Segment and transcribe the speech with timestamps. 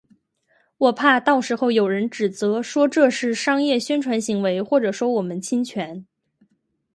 [0.79, 6.07] 我怕到时候有人指责，说这是商业宣传行为或者说我们侵权